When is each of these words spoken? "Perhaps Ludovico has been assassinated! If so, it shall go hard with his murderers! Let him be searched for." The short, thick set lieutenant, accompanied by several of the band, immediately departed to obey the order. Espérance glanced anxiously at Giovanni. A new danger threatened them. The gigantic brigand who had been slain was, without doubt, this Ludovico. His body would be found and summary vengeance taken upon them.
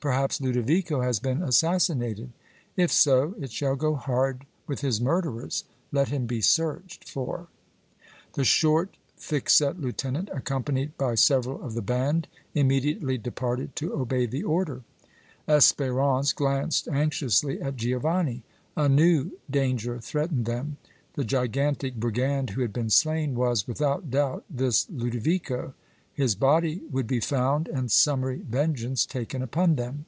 "Perhaps 0.00 0.40
Ludovico 0.40 1.00
has 1.00 1.18
been 1.18 1.42
assassinated! 1.42 2.30
If 2.76 2.92
so, 2.92 3.34
it 3.40 3.50
shall 3.50 3.74
go 3.74 3.96
hard 3.96 4.46
with 4.68 4.80
his 4.80 5.00
murderers! 5.00 5.64
Let 5.90 6.06
him 6.06 6.24
be 6.24 6.40
searched 6.40 7.02
for." 7.10 7.48
The 8.34 8.44
short, 8.44 8.96
thick 9.16 9.50
set 9.50 9.80
lieutenant, 9.80 10.28
accompanied 10.32 10.96
by 10.96 11.16
several 11.16 11.60
of 11.64 11.74
the 11.74 11.82
band, 11.82 12.28
immediately 12.54 13.18
departed 13.18 13.74
to 13.74 13.92
obey 13.92 14.26
the 14.26 14.44
order. 14.44 14.82
Espérance 15.48 16.32
glanced 16.32 16.86
anxiously 16.86 17.60
at 17.60 17.74
Giovanni. 17.74 18.44
A 18.76 18.88
new 18.88 19.32
danger 19.50 19.98
threatened 19.98 20.44
them. 20.46 20.76
The 21.14 21.24
gigantic 21.24 21.96
brigand 21.96 22.50
who 22.50 22.62
had 22.62 22.72
been 22.72 22.90
slain 22.90 23.34
was, 23.34 23.66
without 23.66 24.12
doubt, 24.12 24.44
this 24.48 24.88
Ludovico. 24.88 25.74
His 26.12 26.34
body 26.34 26.82
would 26.90 27.06
be 27.06 27.20
found 27.20 27.68
and 27.68 27.92
summary 27.92 28.38
vengeance 28.38 29.06
taken 29.06 29.40
upon 29.40 29.76
them. 29.76 30.04